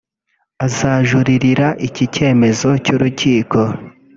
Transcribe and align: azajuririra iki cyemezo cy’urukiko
azajuririra 0.65 1.67
iki 1.87 2.03
cyemezo 2.15 2.69
cy’urukiko 2.83 3.59